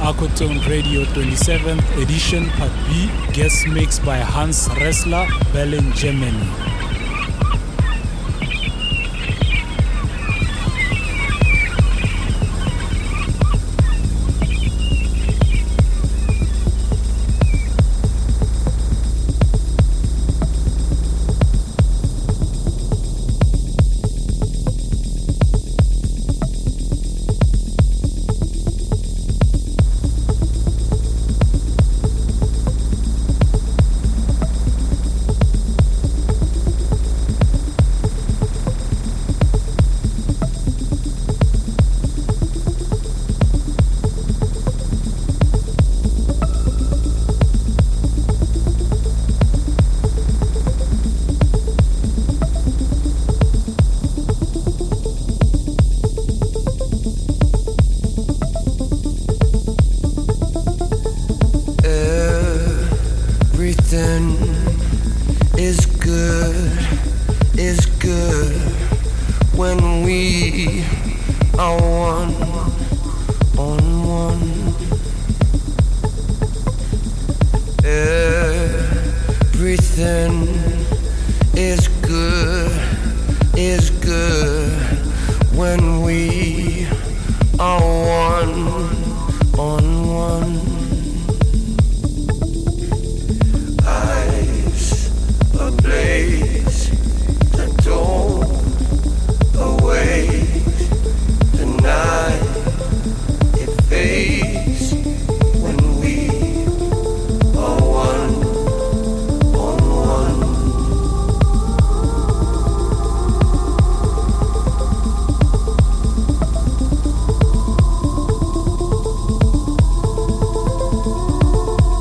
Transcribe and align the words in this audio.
Aquatone 0.00 0.66
Radio 0.66 1.04
27th 1.12 2.02
edition, 2.02 2.48
Part 2.56 2.72
B, 2.88 3.10
guest 3.34 3.68
mix 3.68 3.98
by 3.98 4.16
Hans 4.16 4.66
Resler, 4.80 5.28
Berlin, 5.52 5.92
Germany. 5.92 6.69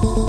One 0.01 0.28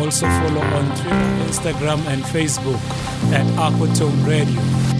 Also 0.00 0.26
follow 0.26 0.62
on 0.62 0.96
Twitter, 0.96 1.44
Instagram, 1.46 2.06
and 2.06 2.22
Facebook 2.22 2.80
at 3.32 3.44
Aquatone 3.56 4.26
Radio. 4.26 4.95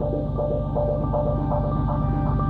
Thank 0.00 0.12
you. 2.42 2.47